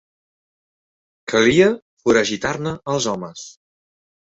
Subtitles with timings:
[1.33, 1.69] Calia
[2.05, 3.47] foragitar-ne els homes